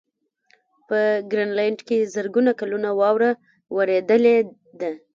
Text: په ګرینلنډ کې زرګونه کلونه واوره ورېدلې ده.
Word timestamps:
په 0.87 0.99
ګرینلنډ 1.31 1.79
کې 1.87 2.09
زرګونه 2.13 2.51
کلونه 2.59 2.89
واوره 2.99 3.31
ورېدلې 3.77 4.37
ده. 4.79 4.91